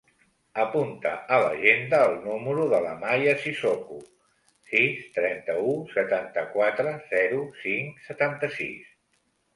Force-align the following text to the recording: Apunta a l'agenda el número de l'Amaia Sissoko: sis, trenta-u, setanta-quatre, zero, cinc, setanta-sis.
Apunta 0.61 1.09
a 1.35 1.37
l'agenda 1.41 1.99
el 2.05 2.15
número 2.23 2.63
de 2.71 2.79
l'Amaia 2.85 3.35
Sissoko: 3.43 3.99
sis, 4.71 5.03
trenta-u, 5.19 5.77
setanta-quatre, 5.99 6.95
zero, 7.13 7.43
cinc, 7.67 8.01
setanta-sis. 8.11 8.91